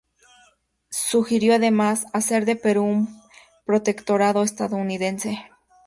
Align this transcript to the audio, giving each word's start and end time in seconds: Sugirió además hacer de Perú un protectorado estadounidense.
Sugirió 0.89 1.53
además 1.53 2.07
hacer 2.11 2.45
de 2.45 2.55
Perú 2.55 2.85
un 2.85 3.21
protectorado 3.67 4.41
estadounidense. 4.41 5.37